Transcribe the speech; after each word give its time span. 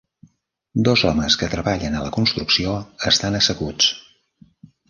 Dos 0.87 1.03
homes 1.09 1.37
que 1.41 1.51
treballen 1.51 1.97
a 1.99 2.03
la 2.05 2.13
construcció 2.17 2.75
estan 3.15 3.41
asseguts. 3.41 3.93